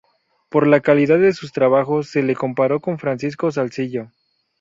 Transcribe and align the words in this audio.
Por 0.49 0.65
la 0.65 0.79
calidad 0.79 1.19
de 1.19 1.31
sus 1.31 1.51
trabajos 1.53 2.09
se 2.09 2.23
le 2.23 2.33
comparó 2.33 2.79
con 2.79 2.97
Francisco 2.97 3.51
Salzillo. 3.51 4.09